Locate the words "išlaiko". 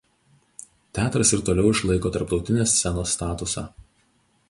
1.75-2.13